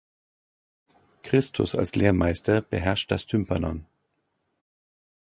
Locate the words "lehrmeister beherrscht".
1.93-3.11